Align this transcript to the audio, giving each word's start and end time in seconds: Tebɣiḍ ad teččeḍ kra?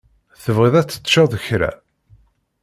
Tebɣiḍ 0.43 0.75
ad 0.75 0.87
teččeḍ 0.89 1.31
kra? 1.45 1.71